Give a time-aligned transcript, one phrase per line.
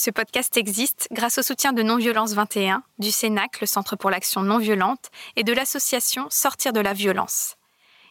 [0.00, 4.42] Ce podcast existe grâce au soutien de Non-Violence 21, du CENAC, le Centre pour l'action
[4.42, 7.56] non violente, et de l'association Sortir de la violence.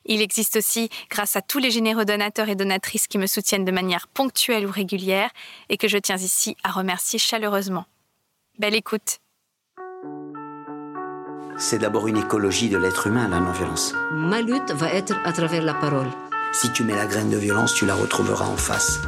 [0.04, 3.72] Il existe aussi grâce à tous les généreux donateurs et donatrices qui me soutiennent de
[3.72, 5.30] manière ponctuelle ou régulière
[5.70, 7.86] et que je tiens ici à remercier chaleureusement.
[8.60, 9.20] Belle écoute.
[11.58, 13.94] C'est d'abord une écologie de l'être humain, la non-violence.
[14.12, 16.10] Ma lutte va être à travers la parole.
[16.52, 19.00] Si tu mets la graine de violence, tu la retrouveras en face.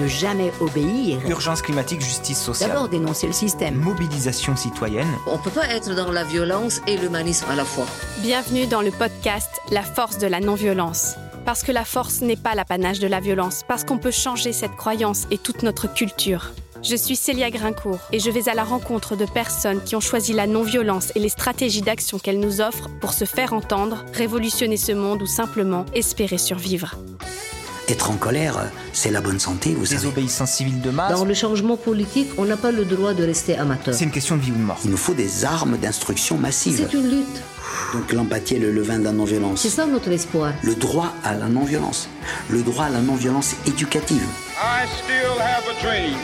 [0.00, 1.18] Ne jamais obéir.
[1.28, 2.70] Urgence climatique, justice sociale.
[2.70, 3.74] D'abord dénoncer le système.
[3.74, 5.08] Mobilisation citoyenne.
[5.26, 7.86] On ne peut pas être dans la violence et l'humanisme à la fois.
[8.18, 11.16] Bienvenue dans le podcast La force de la non-violence.
[11.44, 14.76] Parce que la force n'est pas l'apanage de la violence, parce qu'on peut changer cette
[14.76, 16.52] croyance et toute notre culture.
[16.84, 20.32] Je suis Célia Grincourt et je vais à la rencontre de personnes qui ont choisi
[20.32, 24.92] la non-violence et les stratégies d'action qu'elle nous offre pour se faire entendre, révolutionner ce
[24.92, 26.94] monde ou simplement espérer survivre.
[27.88, 30.00] Être en colère, c'est la bonne santé, vous savez.
[30.00, 31.12] Désobéissance civile de masse.
[31.12, 33.94] Dans le changement politique, on n'a pas le droit de rester amateur.
[33.94, 34.80] C'est une question de vie ou de mort.
[34.84, 36.88] Il nous faut des armes d'instruction massive.
[36.90, 37.42] C'est une lutte.
[37.92, 39.60] Donc l'empathie est le levain de la non-violence.
[39.60, 40.52] C'est ça notre espoir.
[40.64, 42.08] Le droit à la non-violence.
[42.50, 44.26] Le droit à la non-violence éducative.
[44.58, 46.18] I still have a dream.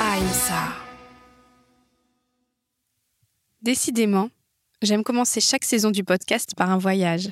[0.00, 0.72] Aïssa.
[3.60, 4.30] Décidément,
[4.80, 7.28] j'aime commencer chaque saison du podcast par un voyage.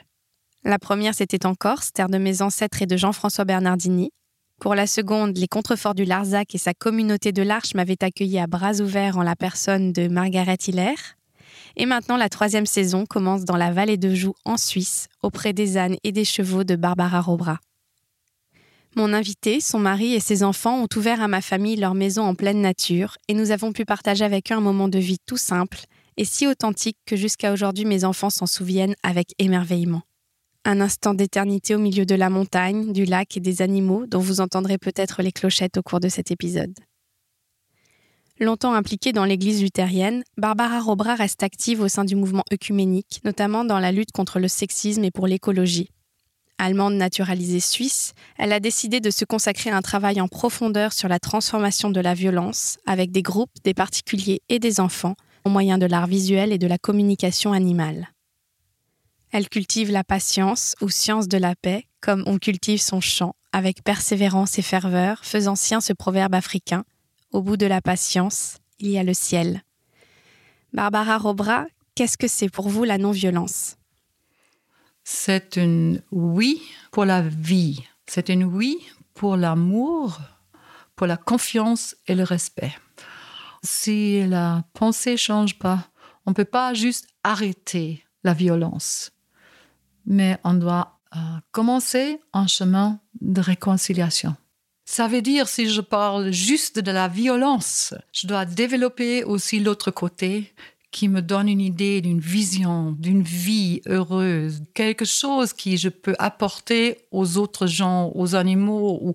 [0.64, 4.12] La première, c'était en Corse, terre de mes ancêtres et de Jean-François Bernardini.
[4.60, 8.46] Pour la seconde, les contreforts du Larzac et sa communauté de l'Arche m'avaient accueilli à
[8.46, 10.94] bras ouverts en la personne de Margaret Hiller.
[11.74, 15.78] Et maintenant, la troisième saison commence dans la vallée de Joux, en Suisse, auprès des
[15.78, 17.58] ânes et des chevaux de Barbara Robra.
[18.94, 22.36] Mon invité, son mari et ses enfants ont ouvert à ma famille leur maison en
[22.36, 25.80] pleine nature et nous avons pu partager avec eux un moment de vie tout simple
[26.16, 30.02] et si authentique que jusqu'à aujourd'hui mes enfants s'en souviennent avec émerveillement.
[30.64, 34.40] Un instant d'éternité au milieu de la montagne, du lac et des animaux dont vous
[34.40, 36.72] entendrez peut-être les clochettes au cours de cet épisode.
[38.38, 43.64] Longtemps impliquée dans l'église luthérienne, Barbara Robra reste active au sein du mouvement œcuménique, notamment
[43.64, 45.90] dans la lutte contre le sexisme et pour l'écologie.
[46.58, 51.08] Allemande naturalisée suisse, elle a décidé de se consacrer à un travail en profondeur sur
[51.08, 55.76] la transformation de la violence avec des groupes, des particuliers et des enfants au moyen
[55.76, 58.11] de l'art visuel et de la communication animale.
[59.32, 63.82] Elle cultive la patience ou science de la paix, comme on cultive son chant, avec
[63.82, 66.84] persévérance et ferveur, faisant sien ce proverbe africain
[67.30, 69.62] Au bout de la patience, il y a le ciel.
[70.74, 73.78] Barbara Robra, qu'est-ce que c'est pour vous la non-violence?
[75.02, 76.60] C'est une oui
[76.90, 77.82] pour la vie.
[78.06, 78.76] C'est une oui
[79.14, 80.20] pour l'amour,
[80.94, 82.74] pour la confiance et le respect.
[83.62, 85.88] Si la pensée change pas,
[86.26, 89.10] on peut pas juste arrêter la violence,
[90.06, 91.18] mais on doit euh,
[91.50, 94.34] commencer un chemin de réconciliation.
[94.84, 99.90] Ça veut dire, si je parle juste de la violence, je dois développer aussi l'autre
[99.90, 100.54] côté
[100.90, 106.14] qui me donne une idée d'une vision, d'une vie heureuse, quelque chose qui je peux
[106.18, 109.14] apporter aux autres gens, aux animaux, ou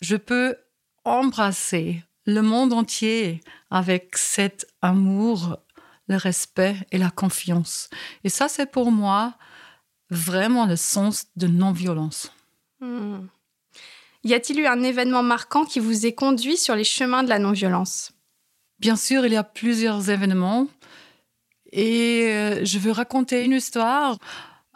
[0.00, 0.56] je peux
[1.04, 3.40] embrasser le monde entier
[3.70, 5.58] avec cet amour,
[6.08, 7.90] le respect et la confiance.
[8.24, 9.34] Et ça, c'est pour moi
[10.12, 12.30] vraiment le sens de non-violence.
[12.80, 13.26] Hmm.
[14.24, 17.38] Y a-t-il eu un événement marquant qui vous ait conduit sur les chemins de la
[17.38, 18.12] non-violence?
[18.78, 20.68] Bien sûr, il y a plusieurs événements.
[21.72, 24.18] Et euh, je veux raconter une histoire.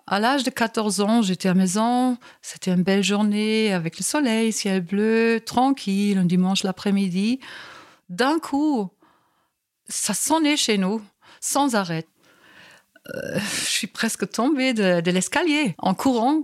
[0.06, 2.16] À l'âge de 14 ans, j'étais à la maison.
[2.40, 7.40] C'était une belle journée avec le soleil, ciel bleu, tranquille, un dimanche l'après-midi.
[8.08, 8.88] D'un coup,
[9.88, 11.02] ça sonnait chez nous,
[11.40, 12.06] sans arrêt.
[13.14, 16.42] Euh, je suis presque tombée de, l'escalier en courant.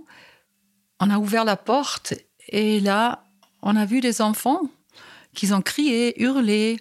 [1.01, 2.15] On a ouvert la porte
[2.49, 3.25] et là,
[3.63, 4.63] on a vu des enfants
[5.35, 6.79] qui ont crié, hurlé.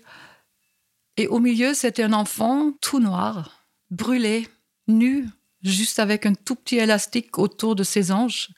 [1.18, 4.48] Et au milieu, c'était un enfant tout noir, brûlé,
[4.88, 5.28] nu,
[5.64, 8.50] juste avec un tout petit élastique autour de ses hanches.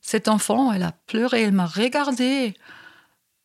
[0.00, 2.54] Cet enfant, elle a pleuré, elle m'a regardé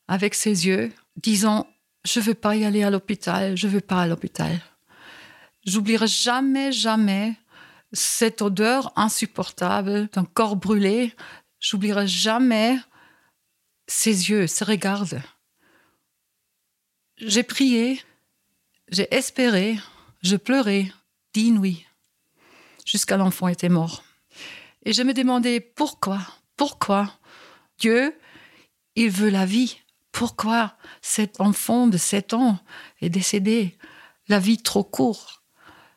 [0.07, 1.67] avec ses yeux, disant
[2.05, 4.59] Je veux pas y aller à l'hôpital, je veux pas à l'hôpital.
[5.67, 7.35] J'oublierai jamais, jamais
[7.91, 11.13] cette odeur insupportable d'un corps brûlé.
[11.59, 12.79] J'oublierai jamais
[13.85, 15.05] ses yeux, ses regards.
[17.17, 18.01] J'ai prié,
[18.87, 19.77] j'ai espéré,
[20.21, 20.91] je pleurais,
[21.33, 21.85] dix nuits,
[22.85, 24.03] jusqu'à l'enfant était mort.
[24.83, 26.19] Et je me demandais pourquoi,
[26.55, 27.11] pourquoi
[27.77, 28.17] Dieu,
[28.95, 29.77] il veut la vie.
[30.13, 32.57] Pourquoi cet enfant de 7 ans
[33.01, 33.77] est décédé?
[34.29, 35.36] La vie trop courte.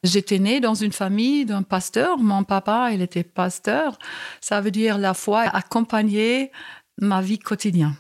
[0.02, 2.19] J'étais née dans une famille d'un pasteur.
[2.19, 3.99] Mon papa, il était pasteur.
[4.41, 6.50] Ça veut dire la foi accompagner
[6.99, 7.94] ma vie quotidienne.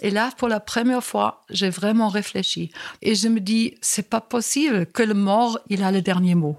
[0.00, 2.70] Et là, pour la première fois, j'ai vraiment réfléchi.
[3.00, 6.56] Et je me dis, c'est pas possible que le mort, il a le dernier mot.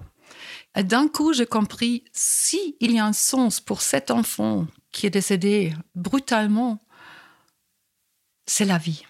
[0.76, 5.06] Et d'un coup, j'ai compris, si il y a un sens pour cet enfant qui
[5.06, 6.80] est décédé brutalement,
[8.46, 9.04] c'est la vie.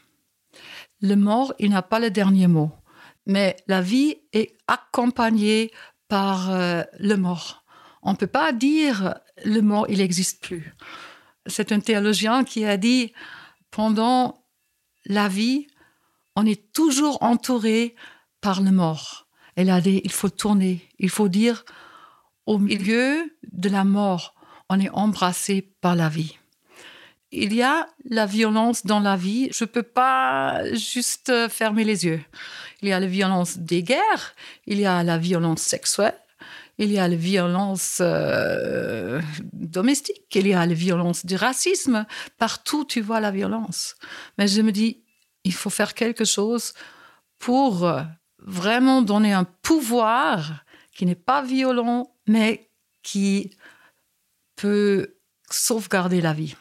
[1.00, 2.73] Le mort, il n'a pas le dernier mot.
[3.26, 5.73] Mais la vie est accompagnée
[6.08, 7.64] par euh, le mort.
[8.02, 9.14] On ne peut pas dire
[9.44, 10.75] le mort, il n'existe plus.
[11.46, 13.12] C'est un théologien qui a dit,
[13.70, 14.44] pendant
[15.05, 15.67] la vie,
[16.37, 17.94] on est toujours entouré
[18.40, 19.26] par le mort.
[19.56, 21.64] A dit, il faut tourner, il faut dire,
[22.44, 24.34] au milieu de la mort,
[24.69, 26.38] on est embrassé par la vie.
[27.32, 32.05] Il y a la violence dans la vie, je ne peux pas juste fermer les
[32.05, 32.23] yeux.
[32.82, 34.34] Il y a la violence des guerres,
[34.67, 36.17] il y a la violence sexuelle,
[36.78, 39.20] il y a la violence euh,
[39.52, 42.06] domestique, il y a la violence du racisme.
[42.38, 43.96] Partout, tu vois la violence.
[44.38, 45.02] Mais je me dis,
[45.44, 46.75] il faut faire quelque chose
[47.38, 47.90] pour
[48.38, 50.64] vraiment donner un pouvoir
[50.94, 52.70] qui n'est pas violent, mais
[53.02, 53.56] qui
[54.56, 55.17] peut
[55.50, 56.56] sauvegarder la vie.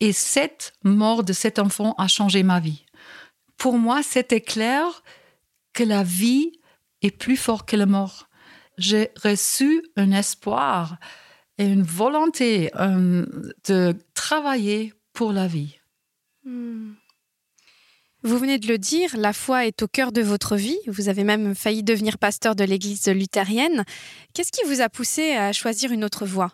[0.00, 2.84] Et cette mort de cet enfant a changé ma vie.
[3.56, 5.02] Pour moi, c'était clair
[5.72, 6.52] que la vie
[7.02, 8.30] est plus forte que la mort
[8.80, 10.96] j'ai reçu un espoir
[11.58, 13.26] et une volonté euh,
[13.68, 15.76] de travailler pour la vie.
[16.44, 16.94] Hmm.
[18.22, 20.78] Vous venez de le dire, la foi est au cœur de votre vie.
[20.86, 23.84] Vous avez même failli devenir pasteur de l'église luthérienne.
[24.34, 26.52] Qu'est-ce qui vous a poussé à choisir une autre voie?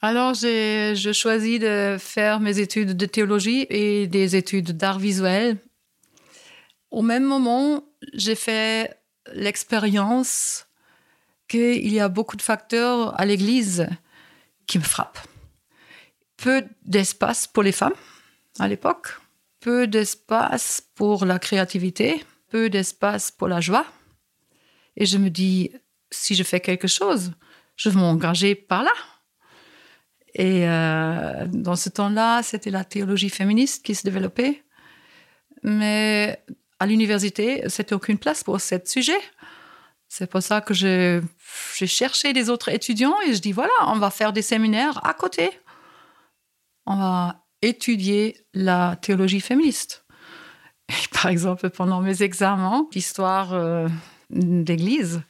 [0.00, 5.58] Alors, j'ai choisi de faire mes études de théologie et des études d'art visuel.
[6.90, 7.84] Au même moment,
[8.14, 8.96] j'ai fait
[9.34, 10.66] l'expérience
[11.48, 13.88] qu'il y a beaucoup de facteurs à l'Église
[14.66, 15.18] qui me frappent.
[16.36, 17.94] Peu d'espace pour les femmes
[18.60, 19.08] à l'époque,
[19.60, 23.86] peu d'espace pour la créativité, peu d'espace pour la joie.
[24.96, 25.72] Et je me dis,
[26.10, 27.32] si je fais quelque chose,
[27.76, 28.92] je vais m'engager par là.
[30.38, 34.62] Et euh, dans ce temps-là, c'était la théologie féministe qui se développait.
[35.64, 36.40] Mais
[36.78, 39.18] à l'université, c'était aucune place pour ce sujet.
[40.08, 41.20] C'est pour ça que j'ai
[41.86, 45.50] cherché des autres étudiants et je dis voilà, on va faire des séminaires à côté.
[46.86, 50.06] On va étudier la théologie féministe.
[51.12, 53.88] Par exemple, pendant mes examens d'histoire euh,
[54.30, 55.20] d'église,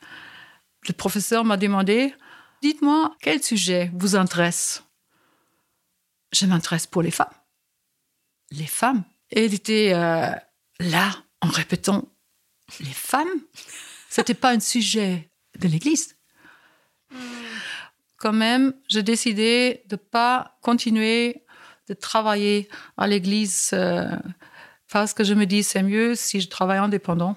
[0.87, 2.15] le professeur m'a demandé
[2.61, 4.83] Dites-moi, quel sujet vous intéresse?
[6.33, 7.35] Je m'intéresse pour les femmes.
[8.51, 9.05] Les femmes.
[9.31, 10.31] Et il était euh,
[10.81, 11.11] là
[11.41, 12.09] en répétant
[12.81, 13.41] Les femmes
[14.09, 15.31] c'était pas un sujet
[15.61, 16.17] de l'Église.
[18.17, 21.45] Quand même, j'ai décidé de pas continuer
[21.89, 24.17] de travailler à l'Église euh,
[24.91, 27.37] parce que je me dis c'est mieux si je travaille indépendant.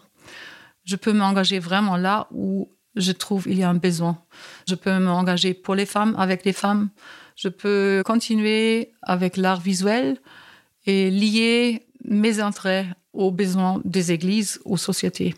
[0.84, 4.24] Je peux m'engager vraiment là où je trouve il y a un besoin.
[4.68, 6.90] Je peux m'engager pour les femmes, avec les femmes.
[7.36, 10.20] Je peux continuer avec l'art visuel
[10.86, 15.36] et lier mes intérêts aux besoins des églises, aux sociétés.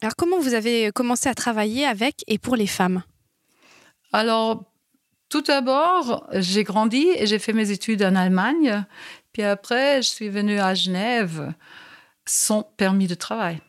[0.00, 3.02] Alors comment vous avez commencé à travailler avec et pour les femmes?
[4.12, 4.64] Alors
[5.28, 8.86] tout d'abord, j'ai grandi et j'ai fait mes études en Allemagne.
[9.32, 11.52] Puis après, je suis venue à Genève
[12.24, 13.60] sans permis de travail,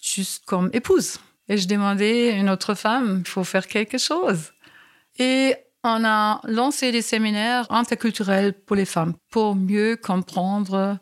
[0.00, 1.18] juste comme épouse.
[1.48, 4.52] Et je demandais à une autre femme, il faut faire quelque chose.
[5.18, 5.54] Et
[5.86, 10.98] on a lancé des séminaires interculturels pour les femmes, pour mieux comprendre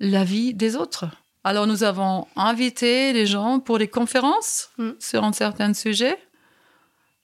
[0.00, 1.06] la vie des autres.
[1.42, 4.90] Alors nous avons invité les gens pour des conférences mm.
[4.98, 6.18] sur un certain sujet,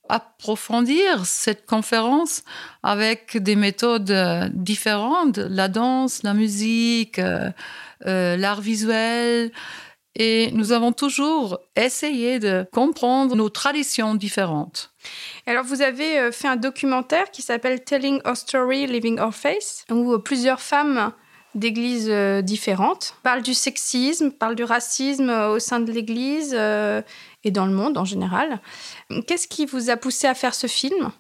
[0.08, 2.42] approfondir cette conférence
[2.82, 7.50] avec des méthodes différentes, la danse, la musique, euh,
[8.06, 9.52] euh, l'art visuel.
[10.22, 14.92] Et nous avons toujours essayé de comprendre nos traditions différentes.
[15.46, 20.18] Alors, vous avez fait un documentaire qui s'appelle Telling Our Story, Living Our Face, où
[20.18, 21.12] plusieurs femmes
[21.54, 27.02] d'églises euh, différentes, parle du sexisme, parle du racisme euh, au sein de l'Église euh,
[27.44, 28.60] et dans le monde en général.
[29.26, 31.10] Qu'est-ce qui vous a poussé à faire ce film?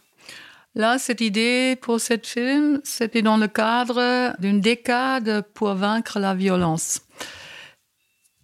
[0.76, 6.34] Là, cette idée pour ce film, c'était dans le cadre d'une décade pour vaincre la
[6.34, 7.00] violence.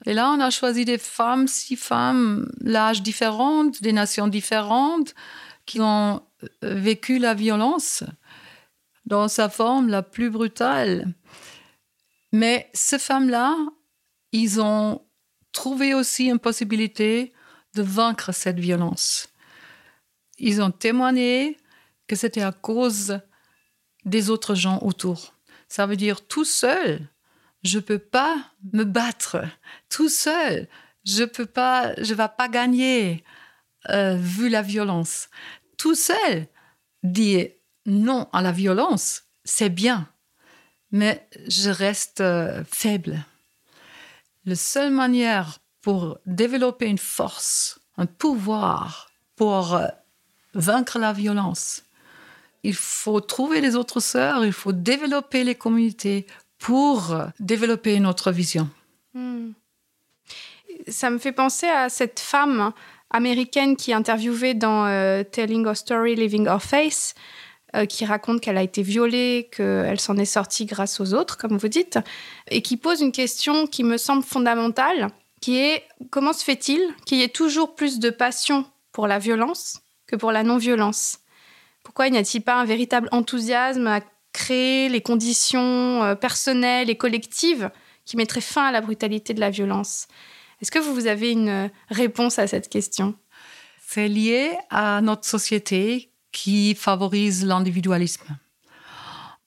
[0.07, 5.15] Et là, on a choisi des femmes, six femmes, l'âge différent, des nations différentes,
[5.67, 6.23] qui ont
[6.63, 8.05] vécu la violence
[9.05, 11.13] dans sa forme la plus brutale.
[12.33, 13.57] Mais ces femmes-là,
[14.33, 15.03] ils ont
[15.53, 17.33] trouvé aussi une possibilité
[17.75, 19.29] de vaincre cette violence.
[20.39, 21.57] Ils ont témoigné
[22.07, 23.21] que c'était à cause
[24.05, 25.35] des autres gens autour.
[25.69, 27.09] Ça veut dire tout seul,
[27.67, 28.39] je peux pas
[28.73, 29.45] me battre
[29.89, 30.69] tout seul.
[31.05, 33.25] Je peux pas, je vais pas gagner
[33.91, 35.29] euh, vu la violence.
[35.77, 36.47] Tout seul,
[37.03, 37.51] dire
[37.85, 40.09] non à la violence, c'est bien,
[40.91, 43.25] mais je reste euh, faible.
[44.45, 49.87] La seule manière pour développer une force, un pouvoir pour euh,
[50.55, 51.85] vaincre la violence,
[52.63, 56.27] il faut trouver les autres sœurs, il faut développer les communautés
[56.59, 58.69] pour développer notre vision.
[59.15, 59.53] Hmm.
[60.89, 62.73] Ça me fait penser à cette femme
[63.11, 67.15] américaine qui est interviewée dans euh, Telling Our Story, Living Our Face,
[67.75, 71.57] euh, qui raconte qu'elle a été violée, qu'elle s'en est sortie grâce aux autres, comme
[71.57, 71.99] vous dites,
[72.51, 75.09] et qui pose une question qui me semble fondamentale,
[75.41, 79.81] qui est comment se fait-il qu'il y ait toujours plus de passion pour la violence
[80.07, 81.19] que pour la non-violence?
[81.83, 84.01] Pourquoi n'y a-t-il pas un véritable enthousiasme
[84.37, 87.71] créer les conditions euh, personnelles et collectives
[88.05, 90.07] qui mettraient fin à la brutalité de la violence
[90.61, 93.15] est-ce que vous avez une réponse à cette question?
[93.87, 98.39] C'est lié à notre société qui favorise l'individualisme.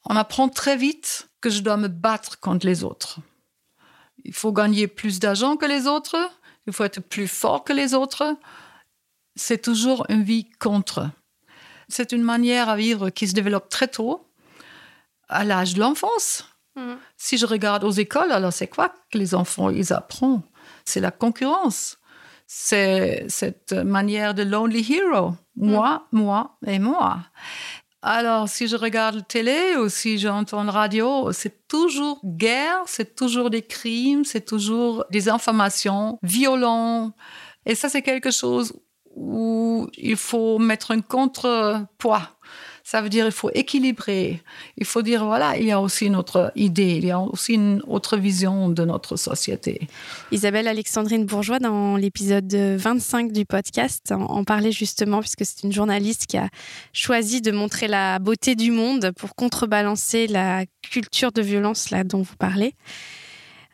[0.06, 3.20] On apprend très vite que je dois me battre contre les autres.
[4.24, 6.18] Il faut gagner plus d'argent que les autres,
[6.68, 8.38] il faut être plus fort que les autres.
[9.36, 11.10] C'est toujours une vie contre.
[11.88, 14.29] C'est une manière à vivre qui se développe très tôt,
[15.30, 16.46] à l'âge de l'enfance.
[16.76, 16.94] Mmh.
[17.18, 20.42] Si je regarde aux écoles, alors c'est quoi que les enfants ils apprennent?
[20.86, 21.98] C'est la concurrence.
[22.48, 25.36] C'est cette manière de lonely hero.
[25.56, 26.20] Moi, mm.
[26.20, 27.20] moi et moi.
[28.02, 33.16] Alors, si je regarde la télé ou si j'entends la radio, c'est toujours guerre, c'est
[33.16, 37.14] toujours des crimes, c'est toujours des informations violentes.
[37.66, 38.74] Et ça, c'est quelque chose
[39.16, 42.30] où il faut mettre un contrepoids
[42.90, 44.42] ça veut dire il faut équilibrer.
[44.76, 47.54] Il faut dire, voilà, il y a aussi une autre idée, il y a aussi
[47.54, 49.88] une autre vision de notre société.
[50.32, 56.26] Isabelle Alexandrine Bourgeois, dans l'épisode 25 du podcast, en parlait justement, puisque c'est une journaliste
[56.26, 56.50] qui a
[56.92, 62.24] choisi de montrer la beauté du monde pour contrebalancer la culture de violence là dont
[62.24, 62.74] vous parlez.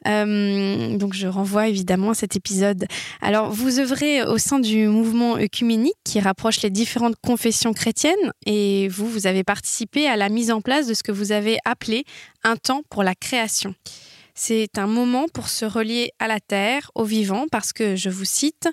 [0.07, 2.85] Euh, donc je renvoie évidemment à cet épisode.
[3.21, 8.87] Alors vous œuvrez au sein du mouvement œcuménique qui rapproche les différentes confessions chrétiennes et
[8.89, 12.05] vous, vous avez participé à la mise en place de ce que vous avez appelé
[12.43, 13.73] un temps pour la création.
[14.37, 18.25] C'est un moment pour se relier à la Terre, au vivant, parce que, je vous
[18.25, 18.67] cite,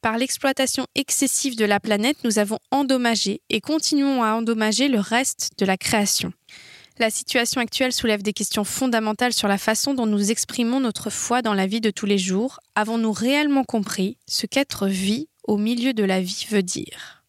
[0.00, 5.52] par l'exploitation excessive de la planète, nous avons endommagé et continuons à endommager le reste
[5.58, 6.32] de la création.
[7.00, 11.42] La situation actuelle soulève des questions fondamentales sur la façon dont nous exprimons notre foi
[11.42, 12.60] dans la vie de tous les jours.
[12.76, 17.24] Avons-nous réellement compris ce qu'être vie au milieu de la vie veut dire?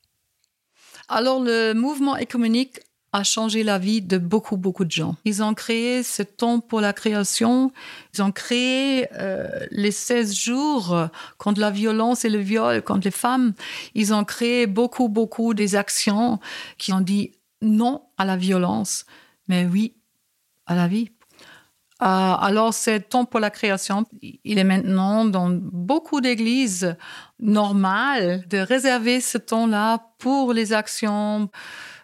[1.07, 2.79] Alors le mouvement économique
[3.11, 5.15] a changé la vie de beaucoup, beaucoup de gens.
[5.25, 7.71] Ils ont créé ce temps pour la création.
[8.13, 11.07] Ils ont créé euh, les 16 jours
[11.39, 13.53] contre la violence et le viol contre les femmes.
[13.95, 16.39] Ils ont créé beaucoup, beaucoup des actions
[16.77, 17.31] qui ont dit
[17.61, 19.05] non à la violence,
[19.47, 19.95] mais oui,
[20.65, 21.09] à la vie.
[22.01, 24.05] Euh, alors, c'est temps pour la création.
[24.21, 26.97] Il est maintenant dans beaucoup d'églises
[27.39, 31.49] normales de réserver ce temps-là pour les actions.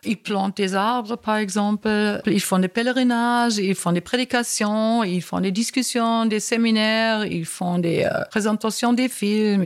[0.03, 1.89] Ils plantent des arbres, par exemple.
[2.25, 7.45] Ils font des pèlerinages, ils font des prédications, ils font des discussions, des séminaires, ils
[7.45, 9.65] font des euh, présentations des films.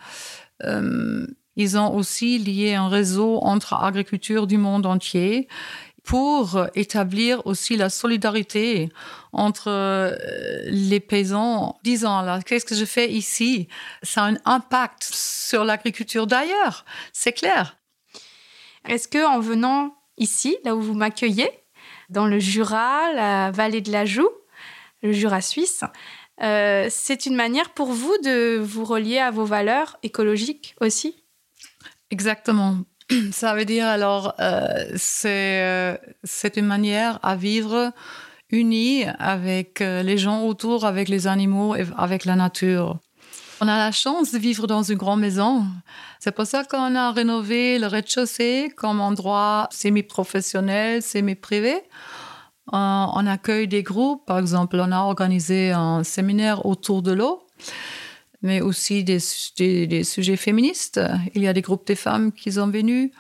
[0.64, 5.48] Euh, ils ont aussi lié un réseau entre agriculture du monde entier
[6.06, 8.90] pour établir aussi la solidarité
[9.34, 10.16] entre euh,
[10.66, 13.68] les paysans, disant là, qu'est-ce que je fais ici?
[14.04, 17.78] Ça a un impact sur l'agriculture d'ailleurs, c'est clair.
[18.88, 21.50] Est-ce que en venant ici, là où vous m'accueillez,
[22.10, 24.30] dans le Jura, la vallée de la Joux,
[25.02, 25.84] le Jura suisse,
[26.44, 31.24] euh, c'est une manière pour vous de vous relier à vos valeurs écologiques aussi?
[32.12, 32.78] Exactement.
[33.32, 34.68] Ça veut dire alors, euh,
[35.26, 37.92] euh, c'est une manière à vivre
[38.50, 42.98] unie avec euh, les gens autour, avec les animaux et avec la nature.
[43.62, 45.66] On a la chance de vivre dans une grande maison.
[46.20, 51.82] C'est pour ça qu'on a rénové le rez-de-chaussée comme endroit semi-professionnel, semi-privé.
[52.74, 54.26] on accueille des groupes.
[54.26, 57.44] Par exemple, on a organisé un séminaire autour de l'eau
[58.46, 61.02] mais aussi des, sujets féministes.
[61.34, 63.12] Il y a des groupes de femmes qui sont venus.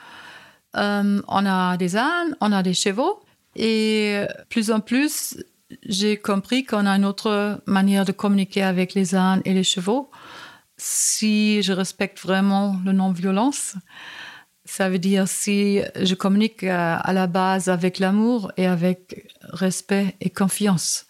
[0.77, 3.20] Euh, on a des ânes, on a des chevaux.
[3.55, 5.38] Et plus en plus,
[5.84, 10.12] j'ai compris qu'on a une autre manière de communiquer avec les ânes et les chevaux.
[10.77, 13.75] Si je respecte vraiment le non-violence,
[14.67, 20.15] Ça veut dire si je communique à, à la base avec l'amour et avec respect
[20.22, 21.05] et confiance.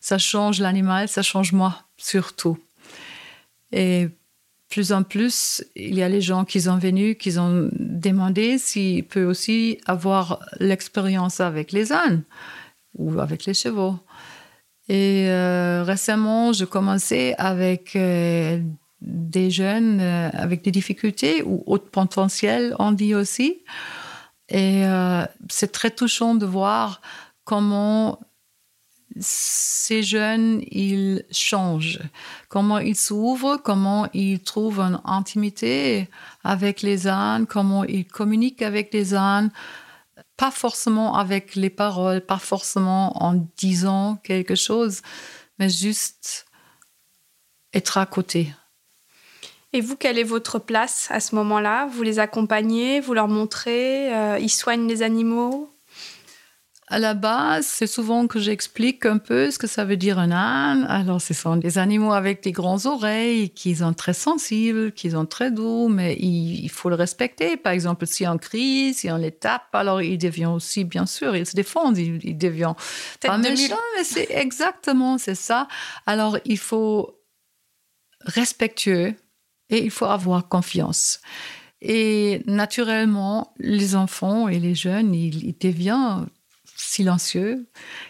[0.00, 2.58] Ça change l'animal, ça change moi surtout.
[3.72, 4.08] Et
[4.68, 9.04] plus en plus, il y a les gens qui sont venus, qui ont demandé s'il
[9.04, 12.24] peut aussi avoir l'expérience avec les ânes
[12.98, 13.96] ou avec les chevaux.
[14.88, 18.60] Et euh, récemment, je commençais avec euh,
[19.00, 23.62] des jeunes euh, avec des difficultés ou haut potentiel, on dit aussi.
[24.48, 24.84] Et
[25.48, 27.00] c'est très touchant de voir
[27.42, 28.20] comment
[29.20, 32.00] ces jeunes, ils changent,
[32.48, 36.08] comment ils s'ouvrent, comment ils trouvent une intimité
[36.44, 39.50] avec les ânes, comment ils communiquent avec les ânes,
[40.36, 45.02] pas forcément avec les paroles, pas forcément en disant quelque chose,
[45.58, 46.46] mais juste
[47.72, 48.52] être à côté.
[49.72, 51.86] Et vous, quelle est votre place à ce moment-là?
[51.86, 55.70] Vous les accompagnez, vous leur montrez, euh, ils soignent les animaux?
[56.88, 60.30] À la base, c'est souvent que j'explique un peu ce que ça veut dire un
[60.30, 60.84] âne.
[60.88, 65.26] Alors, ce sont des animaux avec des grandes oreilles, qui sont très sensibles, qui sont
[65.26, 67.56] très doux, mais il, il faut le respecter.
[67.56, 71.34] Par exemple, si on crie, si on les tape, alors ils deviennent aussi, bien sûr,
[71.34, 72.74] ils se défendent, ils, ils deviennent
[73.18, 75.66] Tête pas mais c'est exactement, c'est ça.
[76.06, 77.18] Alors, il faut
[78.20, 79.14] respectueux
[79.70, 81.20] et il faut avoir confiance.
[81.80, 86.26] Et naturellement, les enfants et les jeunes, ils, ils deviennent
[86.76, 87.66] silencieux,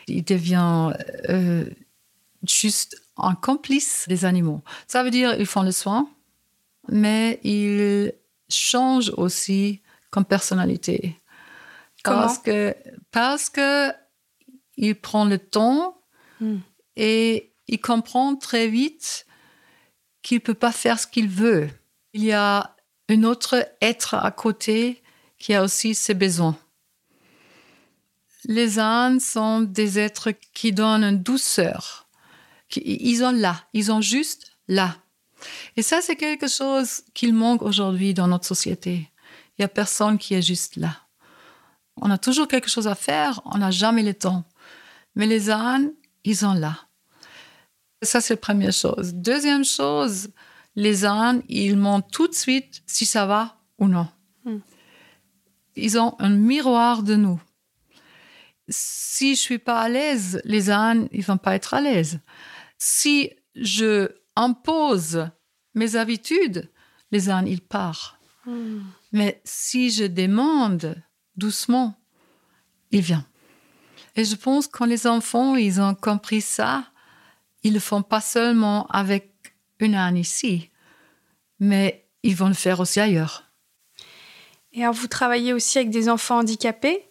[0.07, 0.97] ils deviennent
[1.29, 1.69] euh,
[2.47, 4.63] juste un complice des animaux.
[4.87, 6.09] Ça veut dire ils font le soin,
[6.89, 8.13] mais ils
[8.49, 11.21] changent aussi comme personnalité.
[12.03, 12.21] Comment?
[12.23, 12.75] Parce que,
[13.11, 13.93] parce que
[14.77, 15.97] il prend le temps
[16.41, 16.59] Hmm.
[16.97, 19.27] et il comprend très vite
[20.23, 21.69] qu'il ne peut pas faire ce qu'il veut.
[22.13, 22.77] Il y a
[23.09, 25.03] un autre être à côté
[25.39, 26.57] qui a aussi ses besoins.
[28.49, 32.07] Les ânes sont des êtres qui donnent une douceur.
[32.77, 34.97] Ils sont là, ils sont juste là.
[35.77, 39.11] Et ça, c'est quelque chose qu'il manque aujourd'hui dans notre société.
[39.51, 40.97] Il n'y a personne qui est juste là.
[41.97, 44.45] On a toujours quelque chose à faire, on n'a jamais le temps.
[45.17, 45.93] Mais les ânes,
[46.25, 46.79] ils sont là.
[48.03, 49.15] Ça, c'est la première chose.
[49.15, 50.29] Deuxième chose,
[50.77, 54.07] les ânes, ils montrent tout de suite si ça va ou non.
[54.45, 54.59] Hmm.
[55.75, 57.41] Ils ont un miroir de nous.
[58.69, 62.21] Si je suis pas à l'aise, les ânes, ils vont pas être à l'aise.
[62.79, 65.29] Si je impose
[65.75, 66.71] mes habitudes,
[67.13, 68.19] les ânes, ils partent.
[69.13, 71.03] Mais si je demande
[71.37, 71.99] doucement,
[72.91, 73.27] il vient.
[74.15, 76.91] Et je pense que quand les enfants, ils ont compris ça,
[77.63, 79.33] ils le font pas seulement avec
[79.79, 80.71] une âne ici,
[81.59, 83.45] mais ils vont le faire aussi ailleurs.
[84.73, 87.09] Et alors, vous travaillez aussi avec des enfants handicapés?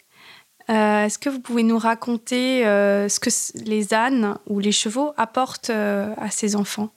[0.70, 3.30] Euh, Est-ce que vous pouvez nous raconter euh, ce que
[3.64, 6.92] les ânes ou les chevaux apportent euh, à ces enfants?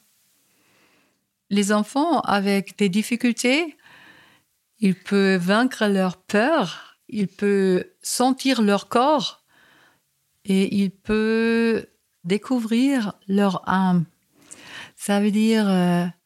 [1.51, 3.77] Les enfants avec des difficultés,
[4.81, 9.43] ils peuvent vaincre leur peur, ils peuvent sentir leur corps
[10.45, 11.87] et ils peuvent
[12.25, 14.05] découvrir leur âme.
[14.97, 15.69] Ça veut dire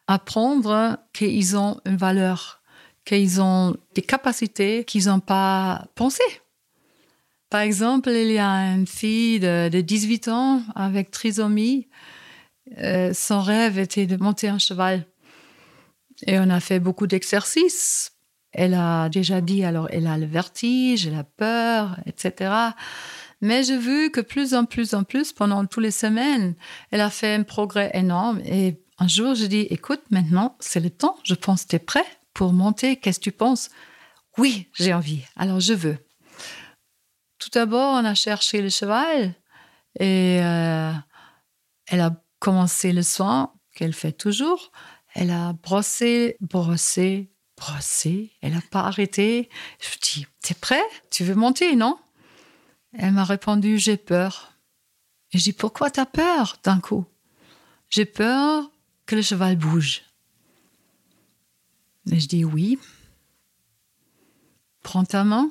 [0.08, 2.62] apprendre qu'ils ont une valeur,
[3.04, 6.42] qu'ils ont des capacités qu'ils n'ont pas pensées.
[7.52, 11.86] Par exemple, il y a une fille de, de 18 ans avec trisomie.
[12.78, 15.06] Euh, son rêve était de monter un cheval.
[16.26, 18.12] Et on a fait beaucoup d'exercices.
[18.52, 22.54] Elle a déjà dit, alors elle a le vertige, elle a peur, etc.
[23.42, 26.54] Mais j'ai vu que plus en plus en plus, pendant toutes les semaines,
[26.90, 28.40] elle a fait un progrès énorme.
[28.46, 31.18] Et un jour, je dis, écoute, maintenant, c'est le temps.
[31.22, 32.96] Je pense tu es prêt pour monter.
[32.96, 33.68] Qu'est-ce que tu penses?
[34.38, 35.20] Oui, j'ai envie.
[35.36, 35.98] Alors, je veux.
[37.42, 39.34] Tout d'abord, on a cherché le cheval
[39.98, 40.92] et euh,
[41.88, 44.70] elle a commencé le soin qu'elle fait toujours.
[45.12, 48.30] Elle a brossé, brossé, brossé.
[48.42, 49.50] Elle n'a pas arrêté.
[49.80, 50.84] Je lui dis, t'es prêt?
[51.10, 51.98] Tu veux monter, non?
[52.96, 54.52] Elle m'a répondu, j'ai peur.
[55.32, 57.06] Et je dis, pourquoi t'as peur d'un coup?
[57.90, 58.70] J'ai peur
[59.04, 60.02] que le cheval bouge.
[62.08, 62.78] Et je dis, oui.
[64.84, 65.50] Prends ta main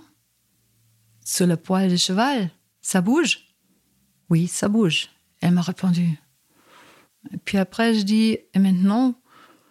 [1.24, 2.50] sur le poil du cheval.
[2.82, 3.48] Ça bouge?
[4.30, 5.10] Oui, ça bouge.
[5.42, 6.20] Elle m'a répondu.
[7.32, 9.16] Et puis après, je dis, et maintenant,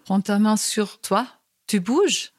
[0.05, 1.27] prends ta main sur toi.
[1.67, 2.33] Tu bouges?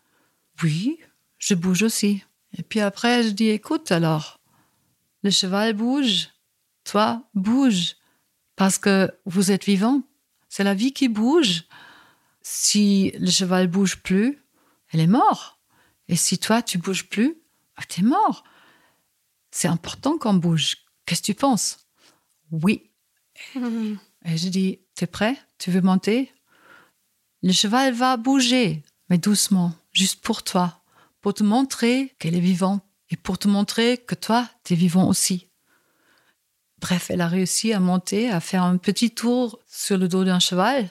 [0.63, 0.99] Oui,
[1.37, 2.23] je bouge aussi.
[2.57, 4.39] Et puis après, je dis, écoute alors,
[5.23, 6.29] le cheval bouge,
[6.83, 7.95] toi bouge,
[8.55, 10.03] parce que vous êtes vivant.
[10.49, 11.63] C'est la vie qui bouge.
[12.41, 14.39] Si le cheval bouge plus,
[14.89, 15.57] elle est morte.
[16.07, 17.37] Et si toi, tu bouges plus,
[17.77, 18.43] ah, t'es mort.
[19.51, 20.77] C'est important qu'on bouge.
[21.05, 21.85] Qu'est-ce que tu penses?
[22.51, 22.89] Oui.
[23.55, 25.37] Et je dis, t'es prêt?
[25.57, 26.31] Tu veux monter?
[27.43, 30.81] Le cheval va bouger, mais doucement, juste pour toi,
[31.21, 35.47] pour te montrer qu'elle est vivante et pour te montrer que toi, t'es vivant aussi.
[36.79, 40.39] Bref, elle a réussi à monter, à faire un petit tour sur le dos d'un
[40.39, 40.89] cheval.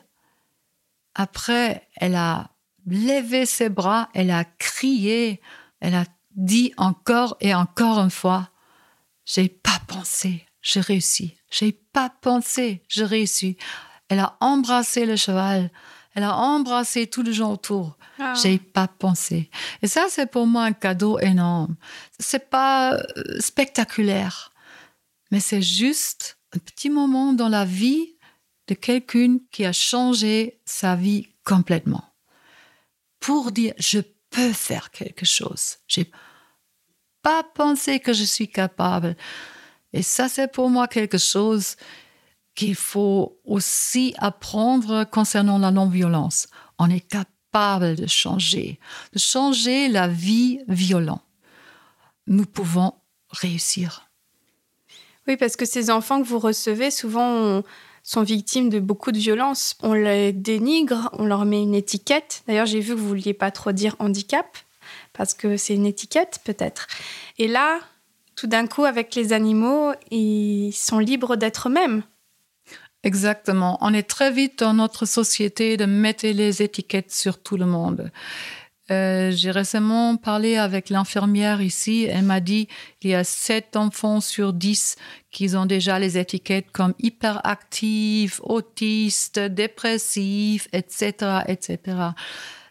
[1.15, 2.51] Après, elle a
[2.87, 5.41] levé ses bras, elle a crié,
[5.81, 6.05] elle a
[6.41, 8.51] dit encore et encore une fois,
[9.25, 11.37] j'ai pas pensé, j'ai réussi.
[11.51, 13.57] J'ai pas pensé, j'ai réussi.
[14.09, 15.71] Elle a embrassé le cheval,
[16.15, 17.97] elle a embrassé tous les gens autour.
[18.19, 18.35] Ah.
[18.35, 19.51] J'ai pas pensé.
[19.83, 21.77] Et ça, c'est pour moi un cadeau énorme.
[22.19, 24.53] C'est pas euh, spectaculaire,
[25.31, 28.17] mais c'est juste un petit moment dans la vie
[28.67, 32.05] de quelqu'un qui a changé sa vie complètement.
[33.21, 34.01] Pour dire, je
[34.31, 35.79] peux faire quelque chose.
[35.89, 36.11] J'ai
[37.23, 39.17] pas pensé que je suis capable.
[39.93, 41.77] Et ça, c'est pour moi quelque chose
[42.55, 46.49] qu'il faut aussi apprendre concernant la non-violence.
[46.79, 48.79] On est capable de changer,
[49.13, 51.23] de changer la vie violente.
[52.27, 52.95] Nous pouvons
[53.31, 54.11] réussir.
[55.27, 57.63] Oui, parce que ces enfants que vous recevez, souvent,
[58.03, 59.77] sont victimes de beaucoup de violences.
[59.83, 62.43] On les dénigre, on leur met une étiquette.
[62.47, 64.57] D'ailleurs, j'ai vu que vous vouliez pas trop dire handicap,
[65.13, 66.87] parce que c'est une étiquette, peut-être.
[67.39, 67.81] Et là,
[68.37, 72.03] tout d'un coup, avec les animaux, ils sont libres d'être eux-mêmes.
[73.03, 73.79] Exactement.
[73.81, 78.11] On est très vite dans notre société de mettre les étiquettes sur tout le monde.
[78.91, 82.07] Euh, J'ai récemment parlé avec l'infirmière ici.
[82.11, 82.69] Elle m'a dit
[83.01, 84.97] qu'il y a 7 enfants sur 10
[85.31, 91.79] qui ont déjà les étiquettes comme hyperactifs, autistes, dépressifs, etc., etc.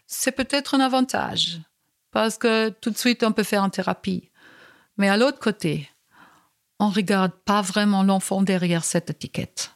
[0.06, 1.60] C'est peut-être un avantage
[2.10, 4.30] parce que tout de suite on peut faire en thérapie.
[4.96, 5.88] Mais à l'autre côté,
[6.78, 9.72] on regarde pas vraiment l'enfant derrière cette étiquette.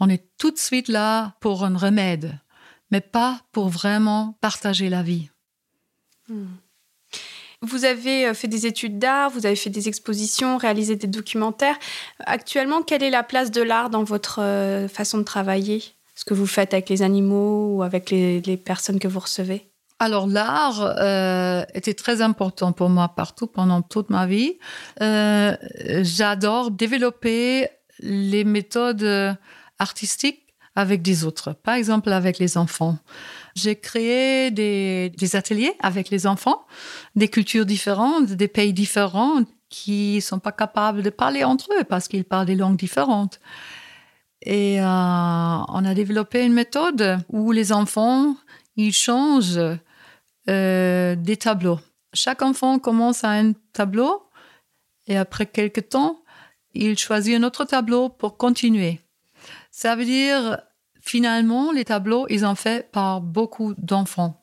[0.00, 2.38] On est tout de suite là pour un remède,
[2.90, 5.30] mais pas pour vraiment partager la vie.
[7.62, 11.78] Vous avez euh, fait des études d'art, vous avez fait des expositions, réalisé des documentaires.
[12.20, 15.82] Actuellement, quelle est la place de l'art dans votre euh, façon de travailler?
[16.14, 19.66] Ce que vous faites avec les animaux ou avec les personnes que vous recevez?
[20.04, 24.58] Alors l'art euh, était très important pour moi partout pendant toute ma vie.
[25.00, 25.56] Euh,
[26.02, 27.68] J'adore développer
[28.00, 29.38] les méthodes
[29.78, 30.44] artistiques
[30.76, 32.98] avec des autres, par exemple avec les enfants.
[33.54, 36.66] J'ai créé des, ateliers avec les enfants,
[37.16, 39.40] des cultures différentes, des pays différents
[39.70, 43.40] qui sont pas capables de parler entre eux parce qu'ils parlent des langues différentes.
[44.42, 48.36] Et euh, on a développé une méthode où les enfants,
[48.76, 49.60] ils changent
[50.48, 51.80] euh, des tableaux.
[52.12, 54.28] Chaque enfant commence à un tableau
[55.06, 56.22] et après quelques temps,
[56.74, 59.00] il choisit un autre tableau pour continuer.
[59.70, 60.58] Ça veut dire
[61.00, 64.42] finalement, les tableaux, ils ont fait par beaucoup d'enfants.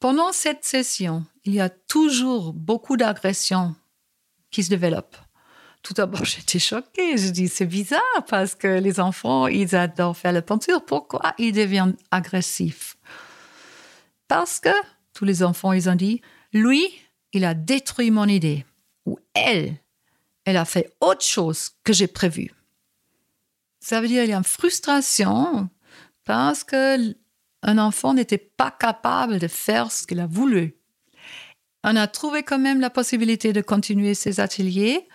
[0.00, 3.74] Pendant cette session, il y a toujours beaucoup d'agressions
[4.50, 5.16] qui se développent.
[5.82, 7.16] Tout d'abord, j'étais choquée.
[7.16, 10.84] Je dis, c'est bizarre parce que les enfants, ils adorent faire la peinture.
[10.84, 12.97] Pourquoi ils deviennent agressifs?
[14.28, 14.68] Parce que
[15.14, 16.20] tous les enfants, ils ont dit,
[16.52, 16.86] lui,
[17.32, 18.64] il a détruit mon idée.
[19.06, 19.76] Ou elle,
[20.44, 22.52] elle a fait autre chose que j'ai prévu.
[23.80, 25.68] Ça veut dire qu'il y a une frustration
[26.24, 27.16] parce que
[27.62, 30.76] un enfant n'était pas capable de faire ce qu'il a voulu.
[31.84, 35.08] On a trouvé quand même la possibilité de continuer ces ateliers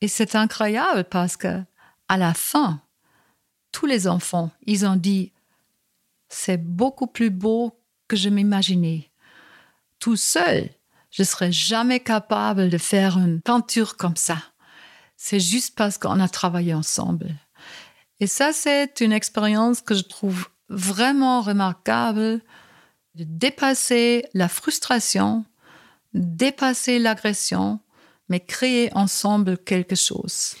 [0.00, 1.62] et c'est incroyable parce que
[2.08, 2.80] à la fin,
[3.72, 5.32] tous les enfants, ils ont dit
[6.28, 9.10] c'est beaucoup plus beau que je m'imaginais.
[9.98, 10.68] Tout seul,
[11.10, 14.38] je serais jamais capable de faire une peinture comme ça.
[15.16, 17.34] C'est juste parce qu'on a travaillé ensemble.
[18.20, 22.40] Et ça, c'est une expérience que je trouve vraiment remarquable
[23.14, 25.44] de dépasser la frustration,
[26.14, 27.80] dépasser l'agression,
[28.28, 30.56] mais créer ensemble quelque chose.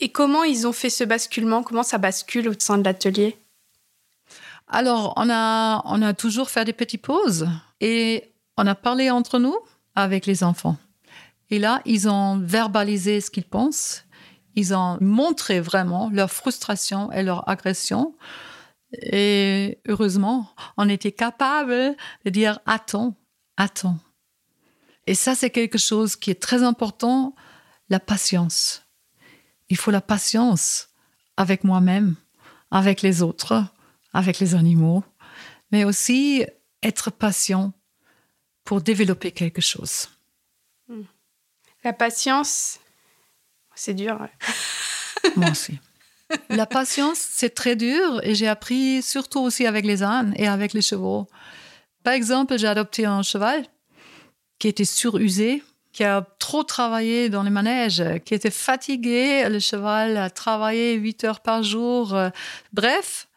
[0.00, 1.62] Et comment ils ont fait ce basculement?
[1.62, 3.41] Comment ça bascule au sein de l'atelier?
[4.74, 7.46] Alors, on a, on a toujours fait des petites pauses
[7.82, 9.56] et on a parlé entre nous
[9.94, 10.78] avec les enfants.
[11.50, 14.04] Et là, ils ont verbalisé ce qu'ils pensent.
[14.54, 18.14] Ils ont montré vraiment leur frustration et leur agression.
[18.94, 23.14] Et heureusement, on était capable de dire attends,
[23.58, 23.98] attends.
[25.06, 27.34] Et ça, c'est quelque chose qui est très important,
[27.90, 28.84] la patience.
[29.68, 30.88] Il faut la patience
[31.36, 32.16] avec moi-même,
[32.70, 33.66] avec les autres,
[34.12, 35.04] avec les animaux,
[35.70, 36.44] mais aussi
[36.82, 37.72] être patient
[38.64, 40.08] pour développer quelque chose.
[41.84, 42.78] La patience,
[43.74, 44.28] c'est dur.
[45.36, 45.78] Moi aussi.
[46.48, 50.72] La patience, c'est très dur et j'ai appris surtout aussi avec les ânes et avec
[50.72, 51.28] les chevaux.
[52.04, 53.64] Par exemple, j'ai adopté un cheval
[54.58, 59.46] qui était surusé, qui a trop travaillé dans les manèges, qui était fatigué.
[59.48, 62.16] Le cheval a travaillé 8 heures par jour.
[62.72, 63.28] Bref,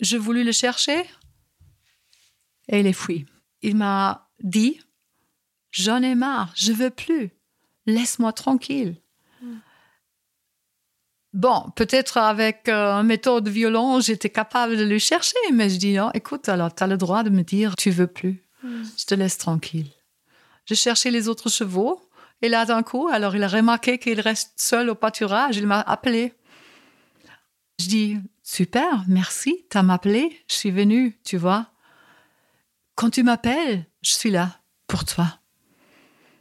[0.00, 1.04] je voulus le chercher
[2.68, 3.26] et il est fui.
[3.62, 4.80] Il m'a dit
[5.70, 7.30] J'en ai marre, je veux plus,
[7.86, 8.96] laisse-moi tranquille.
[11.34, 16.10] Bon, peut-être avec euh, méthode violente, j'étais capable de le chercher, mais je dis non,
[16.14, 18.42] écoute, alors tu as le droit de me dire tu veux plus.
[18.62, 19.90] Je te laisse tranquille.
[20.64, 22.00] Je cherchais les autres chevaux
[22.42, 25.80] et là d'un coup, alors il a remarqué qu'il reste seul au pâturage, il m'a
[25.80, 26.34] appelé.
[27.78, 28.16] Je dis
[28.48, 31.70] super, merci, tu as m'appelé, je suis venue, tu vois.
[32.94, 35.38] Quand tu m'appelles, je suis là pour toi.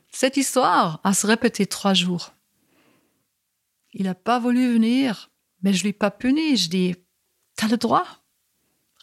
[0.10, 2.32] Cette histoire a se répété trois jours.
[3.94, 5.30] Il n'a pas voulu venir,
[5.62, 6.56] mais je lui ai pas puni.
[6.56, 6.96] Je dis,
[7.58, 8.06] t'as le droit,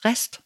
[0.03, 0.41] reste.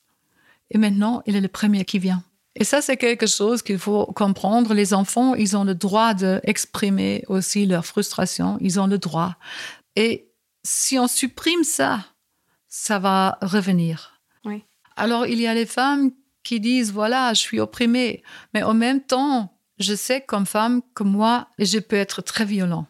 [0.71, 2.25] Et maintenant, il est le premier qui vient.
[2.57, 4.75] Et ça, c'est quelque chose qu'il faut comprendre.
[4.75, 8.59] Les enfants, ils ont le droit d'exprimer aussi leur frustration.
[8.61, 9.37] Ils ont le droit.
[9.95, 10.33] Et
[10.65, 12.05] si on supprime ça,
[12.69, 14.21] ça va revenir.
[14.45, 14.65] Oui.
[14.97, 16.11] Alors, il y a les femmes
[16.43, 18.23] qui disent, voilà, je suis opprimée.
[18.55, 22.87] Mais en même temps, je sais comme femme que moi, je peux être très violent.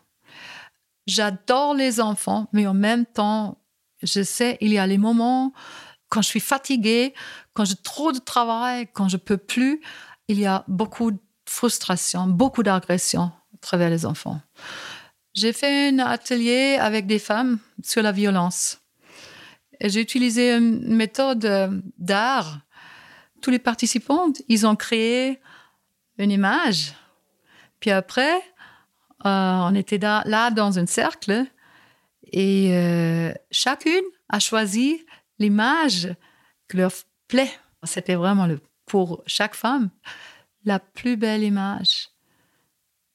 [1.06, 3.58] J'adore les enfants, mais en même temps,
[4.02, 5.52] je sais, il y a les moments
[6.08, 7.14] quand je suis fatiguée,
[7.54, 9.80] quand j'ai trop de travail, quand je peux plus,
[10.28, 14.40] il y a beaucoup de frustration, beaucoup d'agression à travers les enfants.
[15.34, 18.78] J'ai fait un atelier avec des femmes sur la violence.
[19.80, 22.60] J'ai utilisé une méthode euh, d'art.
[23.40, 25.40] Tous les participants, ils ont créé
[26.18, 26.94] une image.
[27.78, 28.34] Puis après,
[29.24, 31.44] euh, on était là, là, dans un cercle
[32.32, 35.04] et euh, chacune a choisi
[35.38, 36.14] l'image
[36.68, 36.92] qui leur
[37.28, 37.52] plaît.
[37.84, 39.90] C'était vraiment le, pour chaque femme
[40.64, 42.08] la plus belle image.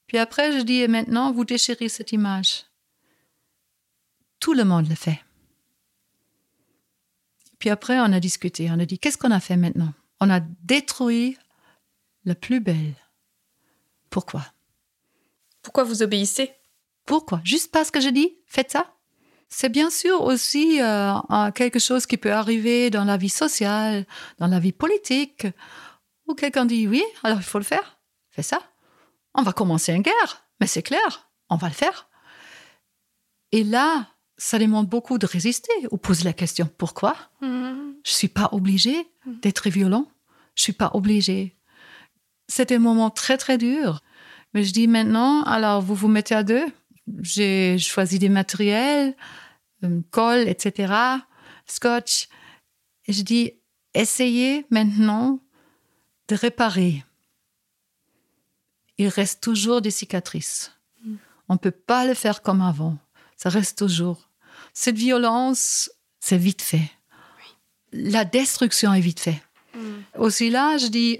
[0.06, 2.64] Puis après, je dis, maintenant, vous déchirez cette image.
[4.40, 5.20] Tout le monde le fait.
[7.64, 8.68] Puis après, on a discuté.
[8.70, 9.94] On a dit, qu'est-ce qu'on a fait maintenant?
[10.20, 11.38] On a détruit
[12.26, 12.94] la plus belle.
[14.10, 14.44] Pourquoi?
[15.62, 16.52] Pourquoi vous obéissez?
[17.06, 17.40] Pourquoi?
[17.42, 18.92] Juste parce que je dis, faites ça
[19.48, 21.14] c'est bien sûr aussi euh,
[21.54, 24.04] quelque chose qui peut arriver dans la vie sociale,
[24.36, 25.46] dans la vie politique,
[26.26, 27.98] où quelqu'un dit oui, alors il faut le faire,
[28.28, 28.60] fais ça.
[29.32, 32.10] On va commencer une guerre, mais c'est clair, on va le faire.
[33.52, 37.16] Et là, ça demande beaucoup de résister ou poser la question pourquoi?
[37.40, 37.96] Mhm.
[38.04, 40.10] Je suis pas obligée d'être violent,
[40.54, 41.56] je suis pas obligée.
[42.48, 44.00] C'était un moment très très dur,
[44.52, 46.66] mais je dis maintenant, alors vous vous mettez à deux.
[47.20, 49.16] J'ai choisi des matériels,
[49.82, 50.92] une colle, etc.,
[51.66, 52.28] scotch.
[53.06, 53.52] Et je dis,
[53.94, 55.40] essayez maintenant
[56.28, 57.04] de réparer.
[58.96, 60.72] Il reste toujours des cicatrices.
[61.48, 62.96] On ne peut pas le faire comme avant.
[63.36, 64.28] Ça reste toujours.
[64.72, 66.90] Cette violence, c'est vite fait.
[67.92, 69.42] La destruction est vite fait.
[70.16, 71.18] Aussi là, je dis,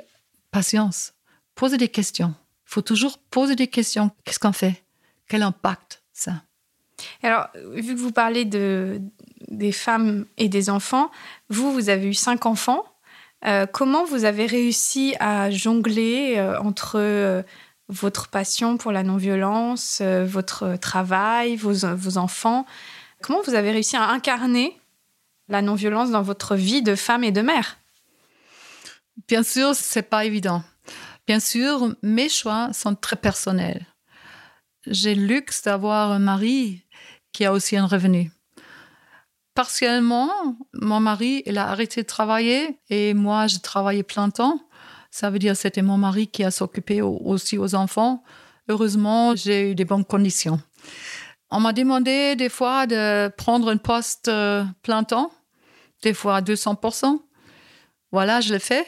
[0.51, 1.15] patience,
[1.55, 2.35] posez des questions.
[2.67, 4.11] Il faut toujours poser des questions.
[4.25, 4.85] Qu'est-ce qu'on fait?
[5.29, 6.43] Quel impact ça
[7.23, 9.01] Alors, vu que vous parlez de,
[9.49, 11.11] des femmes et des enfants,
[11.49, 12.85] vous, vous avez eu cinq enfants.
[13.47, 17.43] Euh, comment vous avez réussi à jongler euh, entre euh,
[17.89, 22.67] votre passion pour la non-violence, euh, votre travail, vos, vos enfants
[23.25, 24.79] Comment vous avez réussi à incarner
[25.49, 27.79] la non-violence dans votre vie de femme et de mère?
[29.27, 30.63] Bien sûr, c'est pas évident.
[31.27, 33.87] Bien sûr, mes choix sont très personnels.
[34.87, 36.85] J'ai le luxe d'avoir un mari
[37.33, 38.31] qui a aussi un revenu.
[39.55, 44.61] Partiellement, mon mari, il a arrêté de travailler et moi, je travaillais plein temps.
[45.17, 48.25] Ça veut dire c'était mon mari qui a s'occupé au- aussi aux enfants.
[48.69, 50.61] Heureusement, j'ai eu des bonnes conditions.
[51.53, 55.31] On m'a demandé des fois de prendre un poste euh, plein temps,
[56.03, 57.21] des fois à 200%.
[58.11, 58.85] Voilà, je l'ai fait.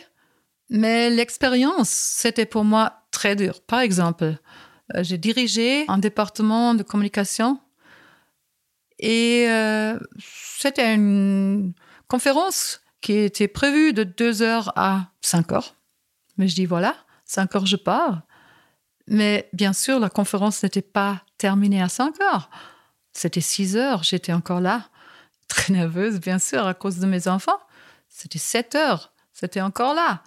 [0.69, 3.61] Mais l'expérience, c'était pour moi très dur.
[3.61, 4.25] Par exemple,
[4.97, 7.61] euh, j'ai dirigé un département de communication
[8.99, 11.73] et euh, c'était une
[12.09, 15.77] conférence qui était prévue de 2 heures à 5 heures.
[16.37, 18.23] Mais je dis voilà, 5 heures je pars.
[19.09, 22.51] Mais bien sûr, la conférence n'était pas terminée à 5 heures.
[23.13, 24.89] C'était 6 heures, j'étais encore là,
[25.49, 27.61] très nerveuse bien sûr à cause de mes enfants.
[28.09, 30.23] C'était 7 heures, c'était encore là.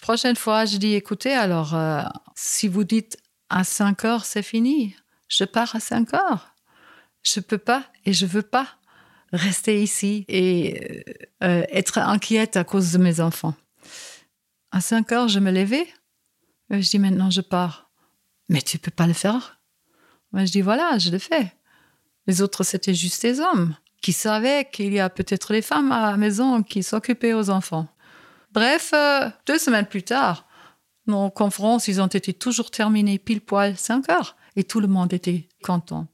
[0.00, 2.02] Prochaine fois, je dis, écoutez, alors, euh,
[2.36, 3.18] si vous dites
[3.50, 4.94] à 5 heures, c'est fini,
[5.28, 6.54] je pars à 5 heures.
[7.22, 8.66] Je peux pas et je veux pas
[9.32, 11.04] rester ici et
[11.42, 13.54] euh, être inquiète à cause de mes enfants.
[14.70, 15.86] À 5 heures, je me levais.
[16.70, 17.90] Je dis, maintenant, je pars.
[18.48, 19.60] Mais tu peux pas le faire.
[20.34, 21.54] Je dis, voilà, je le fais.
[22.26, 26.10] Les autres, c'était juste des hommes qui savaient qu'il y a peut-être des femmes à
[26.10, 27.88] la maison qui s'occupaient aux enfants.
[28.52, 30.46] Bref, euh, deux semaines plus tard,
[31.06, 35.12] nos conférences, ils ont été toujours terminées pile poil 5 heures et tout le monde
[35.12, 36.06] était content.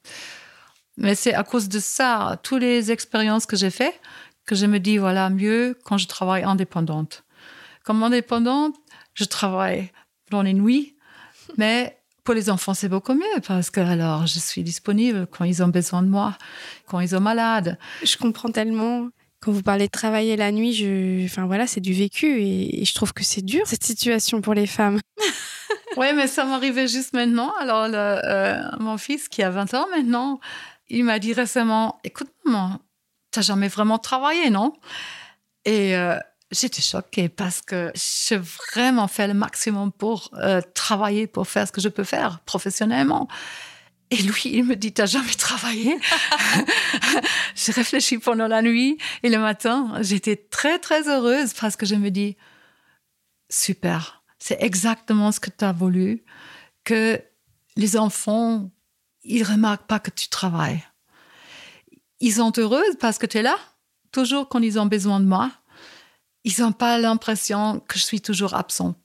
[0.96, 4.00] Mais c'est à cause de ça, toutes les expériences que j'ai faites,
[4.46, 7.24] que je me dis, voilà, mieux quand je travaille indépendante.
[7.84, 8.74] Comme indépendante,
[9.12, 9.92] je travaille
[10.30, 10.96] dans les nuits,
[11.58, 15.62] mais pour les enfants, c'est beaucoup mieux parce que alors je suis disponible quand ils
[15.62, 16.36] ont besoin de moi,
[16.86, 17.78] quand ils sont malades.
[18.02, 19.08] Je comprends tellement.
[19.40, 21.26] Quand vous parlez de travailler la nuit, je...
[21.26, 24.66] enfin voilà, c'est du vécu et, je trouve que c'est dur cette situation pour les
[24.66, 25.00] femmes.
[25.98, 27.52] oui, mais ça m'arrivait juste maintenant.
[27.60, 30.40] Alors euh, mon fils qui a 20 ans maintenant,
[30.88, 32.80] il m'a dit récemment, écoute maman,
[33.30, 34.72] t'as jamais vraiment travaillé, non?
[35.66, 36.16] Et euh,
[36.50, 41.72] J'étais choquée parce que j'ai vraiment fait le maximum pour euh, travailler, pour faire ce
[41.72, 43.28] que je peux faire professionnellement.
[44.10, 45.98] Et lui, il me dit, t'as jamais travaillé?
[47.56, 51.94] J'ai réfléchi pendant la nuit et le matin, j'étais très, très heureuse parce que je
[51.94, 52.36] me dis,
[53.50, 56.22] super, c'est exactement ce que tu as voulu,
[56.84, 57.20] que
[57.76, 58.70] les enfants,
[59.22, 60.84] ils remarquent pas que tu travailles.
[62.20, 63.56] Ils sont heureux parce que tu es là,
[64.12, 65.50] toujours quand ils ont besoin de moi
[66.44, 68.96] ils n'ont pas l'impression que je suis toujours absente.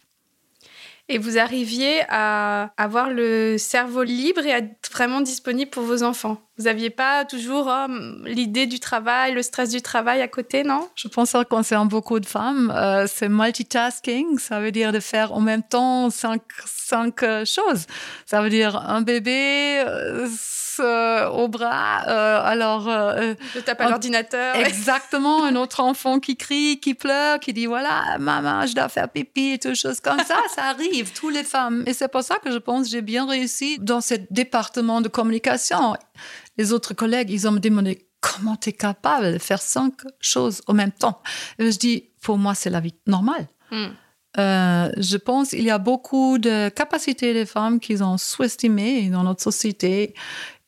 [1.08, 6.04] Et vous arriviez à avoir le cerveau libre et à être vraiment disponible pour vos
[6.04, 6.40] enfants?
[6.60, 7.88] Vous n'aviez pas toujours oh,
[8.26, 10.90] l'idée du travail, le stress du travail à côté, non?
[10.94, 12.70] Je pense que ça concerne beaucoup de femmes.
[12.76, 17.86] Euh, c'est multitasking, ça veut dire de faire en même temps cinq, cinq euh, choses.
[18.26, 20.28] Ça veut dire un bébé, euh,
[20.80, 22.04] euh, au bras.
[22.08, 24.56] Euh, alors, euh, je tape à l'ordinateur.
[24.56, 29.10] Exactement, un autre enfant qui crie, qui pleure, qui dit voilà, maman, je dois faire
[29.10, 30.38] pipi et toutes choses comme ça.
[30.54, 31.84] ça arrive, toutes les femmes.
[31.86, 35.08] Et c'est pour ça que je pense que j'ai bien réussi dans ce département de
[35.08, 35.96] communication.
[36.58, 40.62] Les autres collègues, ils ont me demandé comment tu es capable de faire cinq choses
[40.68, 41.22] en même temps?
[41.58, 43.48] Et je dis pour moi, c'est la vie normale.
[43.72, 43.90] Hmm.
[44.36, 49.44] je pense qu'il y a beaucoup de capacités des femmes qui ont sous-estimées dans notre
[49.44, 50.16] société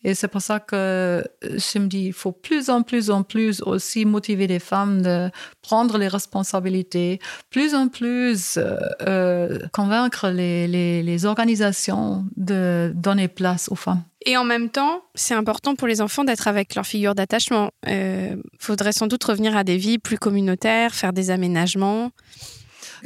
[0.04, 3.62] et c'est pour ça que je me dis, il faut plus en plus en plus
[3.62, 5.30] aussi motiver les femmes de
[5.62, 7.20] prendre les responsabilités,
[7.52, 14.04] plus en plus euh, euh, convaincre les, les, les, organisations de donner place aux femmes.
[14.26, 17.72] Et en même temps, c'est important pour les enfants d'être avec leur figure d'attachement.
[17.88, 22.12] Il euh, faudrait sans doute revenir à des vies plus communautaires, faire des aménagements.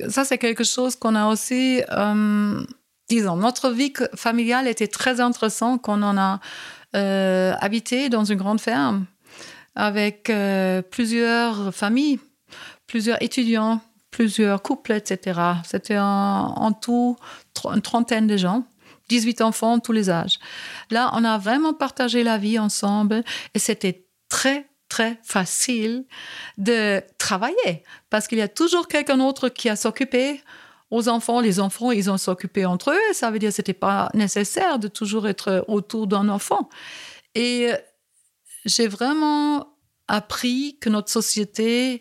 [0.10, 1.82] Ça, c'est quelque chose qu'on a aussi
[3.10, 6.40] disons, notre vie familiale était très intéressante quand on a
[6.96, 9.06] euh, habité dans une grande ferme
[9.76, 12.20] avec euh, plusieurs familles,
[12.88, 15.40] plusieurs étudiants, plusieurs couples, etc.
[15.66, 17.18] C'était en, tout
[17.66, 18.64] une trentaine de gens.
[19.10, 20.40] 18 enfants, tous les âges.
[20.90, 26.06] Là, on a vraiment partagé la vie ensemble et c'était très, très facile
[26.58, 30.42] de travailler parce qu'il y a toujours quelqu'un d'autre qui a s'occupé
[30.92, 31.40] aux enfants.
[31.40, 33.14] Les enfants, ils ont s'occupé entre eux.
[33.14, 36.70] Ça veut dire que c'était pas nécessaire de toujours être autour d'un enfant.
[37.36, 37.72] Et
[38.66, 39.68] j'ai vraiment
[40.08, 42.00] appris que notre société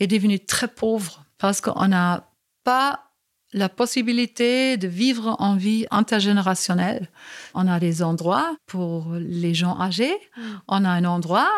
[0.00, 2.28] est devenue très pauvre parce qu'on n'a
[2.64, 3.11] pas
[3.52, 7.08] la possibilité de vivre en vie intergénérationnelle.
[7.54, 10.42] On a des endroits pour les gens âgés, mm.
[10.68, 11.50] on a un endroit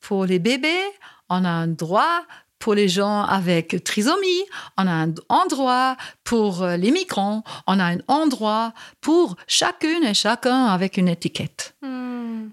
[0.00, 0.84] pour les bébés,
[1.28, 2.24] on a un endroit
[2.58, 4.44] pour les gens avec trisomie,
[4.78, 10.66] on a un endroit pour les migrants, on a un endroit pour chacune et chacun
[10.66, 11.74] avec une étiquette.
[11.82, 12.50] Hmm.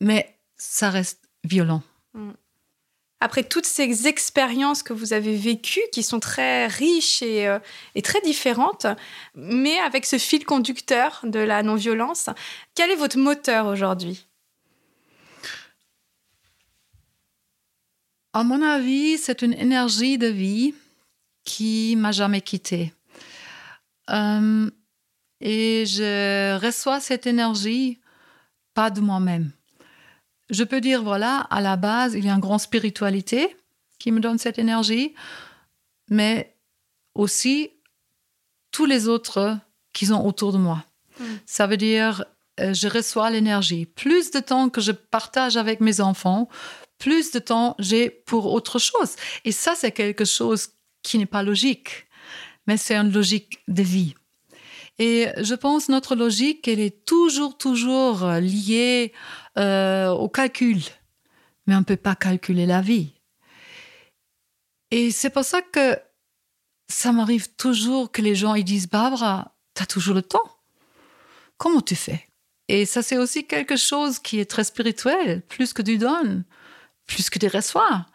[0.00, 1.82] Mais ça reste violent.
[2.14, 2.32] Hmm.
[3.22, 7.60] Après toutes ces expériences que vous avez vécues, qui sont très riches et, euh,
[7.94, 8.88] et très différentes,
[9.36, 12.30] mais avec ce fil conducteur de la non-violence,
[12.74, 14.26] quel est votre moteur aujourd'hui?
[18.32, 20.74] À mon avis, c'est une énergie de vie
[21.44, 22.92] qui m'a jamais quittée.
[24.10, 24.68] Euh,
[25.40, 28.00] et je reçois cette énergie
[28.74, 29.52] pas de moi-même.
[30.52, 33.56] Je peux dire, voilà, à la base, il y a une grande spiritualité
[33.98, 35.14] qui me donne cette énergie,
[36.10, 36.54] mais
[37.14, 37.70] aussi
[38.70, 39.58] tous les autres
[39.94, 40.84] qui sont autour de moi.
[41.18, 41.24] Hmm.
[41.46, 42.26] Ça veut dire,
[42.60, 43.86] euh, je reçois l'énergie.
[43.86, 46.50] Plus de temps que je partage avec mes enfants,
[46.98, 49.16] plus de temps j'ai pour autre chose.
[49.46, 50.68] Et ça, c'est quelque chose
[51.02, 52.06] qui n'est pas logique.
[52.66, 54.14] mais c'est une logique de vie.
[54.98, 59.12] Et je pense notre logique, elle est toujours, toujours liée
[59.58, 60.80] euh, au calcul.
[61.66, 63.12] Mais on ne peut pas calculer la vie.
[64.90, 65.98] Et c'est pour ça que
[66.88, 70.58] ça m'arrive toujours que les gens ils disent Barbara, tu as toujours le temps.
[71.56, 72.26] Comment tu fais?
[72.68, 76.44] Et ça, c'est aussi quelque chose qui est très spirituel, plus que du don,
[77.06, 78.06] plus que des reçois.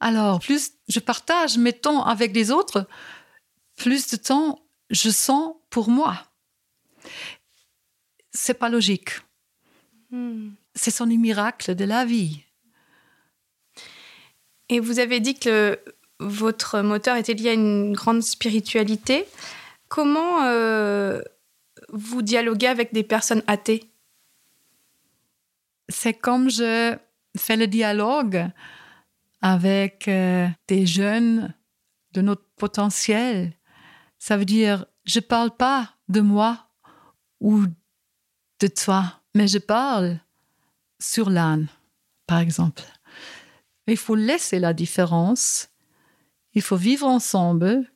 [0.00, 2.86] Alors, plus je partage mes temps avec les autres,
[3.76, 6.26] plus de temps je sens pour moi.
[8.32, 9.10] C'est pas logique.
[10.74, 10.78] Hmm.
[10.78, 12.44] C'est son miracle de la vie.
[14.68, 15.78] Et vous avez dit que
[16.20, 19.26] votre moteur était lié à une grande spiritualité.
[19.88, 21.20] Comment euh,
[21.92, 23.90] vous dialoguez avec des personnes athées?
[25.88, 26.96] C'est comme je
[27.36, 28.46] fais le dialogue
[29.42, 31.54] avec euh, des jeunes
[32.12, 33.52] de notre potentiel.
[34.18, 36.66] Ça veut dire, je parle pas de moi
[37.40, 37.64] ou
[38.60, 40.18] de toi, mais je parle
[41.12, 41.68] sur l'âne,
[42.26, 42.82] par exemple.
[43.86, 45.68] Il faut laisser la différence,
[46.54, 47.90] il faut vivre ensemble,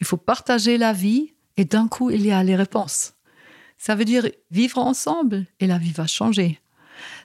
[0.00, 3.14] il faut partager la vie et d'un coup, il y a les réponses.
[3.78, 6.60] Ça veut dire vivre ensemble et la vie va changer.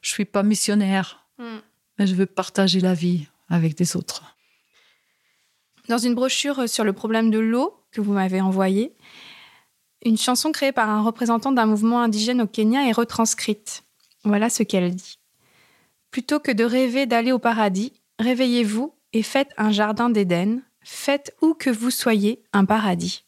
[0.01, 1.59] Je suis pas missionnaire, Hmm.
[1.99, 4.35] mais je veux partager la vie avec des autres.
[5.87, 8.95] Dans une brochure sur le problème de l'eau que vous m'avez envoyée,
[10.03, 13.83] une chanson créée par un représentant d'un mouvement indigène au Kenya est retranscrite.
[14.23, 15.19] Voilà ce qu'elle dit.
[16.11, 20.61] Plutôt que de rêver d'aller au paradis, réveillez-vous et faites un jardin d'Éden.
[20.81, 23.25] Faites où que vous soyez un paradis.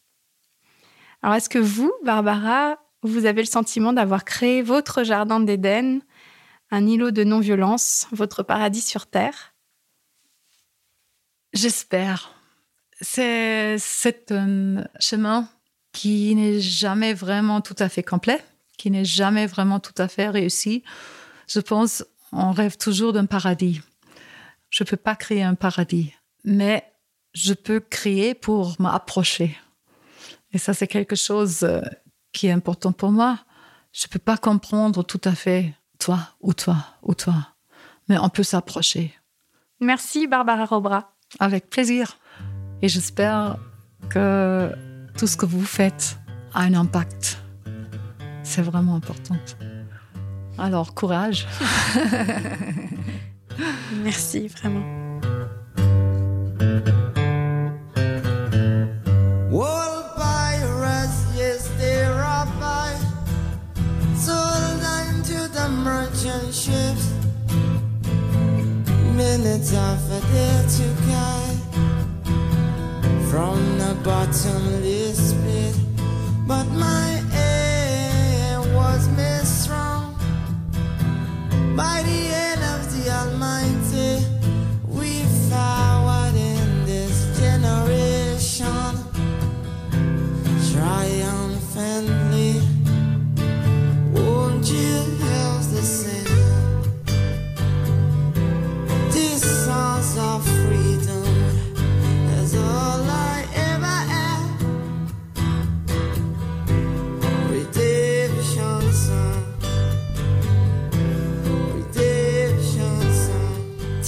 [1.21, 5.99] Alors est-ce que vous, Barbara, vous avez le sentiment d'avoir créé votre jardin d'Éden,
[6.71, 9.53] un îlot de non-violence, votre paradis sur Terre?
[11.51, 12.35] J'espère.
[13.01, 13.77] C'est
[14.31, 15.49] un chemin
[15.91, 18.43] qui n'est jamais vraiment tout à fait complet,
[18.79, 20.83] qui n'est jamais vraiment tout à fait réussi.
[21.47, 23.81] Je pense on rêve toujours d'un paradis.
[24.69, 26.13] Je ne peux pas créer un paradis,
[26.43, 26.83] mais
[27.33, 29.57] je peux créer pour m'approcher.
[30.53, 31.81] Et ça, c'est quelque chose euh,
[32.31, 33.39] qui est important pour moi.
[33.91, 37.49] Je ne peux pas comprendre tout à fait toi ou toi ou toi,
[38.07, 39.13] mais on peut s'approcher.
[39.79, 41.13] Merci Barbara Robra.
[41.39, 42.17] Avec plaisir.
[42.81, 43.57] Et j'espère
[44.09, 44.71] que
[45.17, 46.17] tout ce que vous faites
[46.53, 47.39] a un impact.
[48.49, 49.35] C'est vraiment important.
[50.57, 51.47] Alors, courage.
[54.03, 54.81] Merci vraiment.
[59.53, 62.89] All pirates, yes, they robbed by,
[64.17, 67.13] sold unto the merchant ships.
[69.15, 71.53] Minutes after they took I
[73.29, 75.75] from the bottomless pit,
[76.47, 77.18] but my
[81.79, 82.28] mighty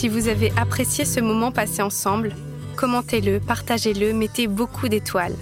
[0.02, 2.34] Si vous avez apprécié ce moment passé ensemble,
[2.76, 5.36] commentez-le, partagez-le, mettez beaucoup d'étoiles.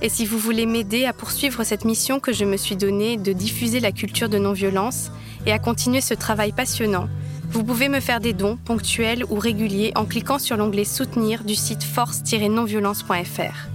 [0.00, 3.32] Et si vous voulez m'aider à poursuivre cette mission que je me suis donnée de
[3.32, 5.10] diffuser la culture de non-violence
[5.46, 7.08] et à continuer ce travail passionnant,
[7.50, 11.56] vous pouvez me faire des dons ponctuels ou réguliers en cliquant sur l'onglet Soutenir du
[11.56, 13.68] site force-nonviolence.fr.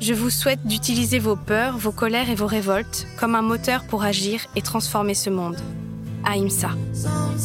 [0.00, 4.02] Je vous souhaite d'utiliser vos peurs, vos colères et vos révoltes comme un moteur pour
[4.02, 5.58] agir et transformer ce monde.
[6.24, 6.70] Aimsa.
[6.92, 7.38] Some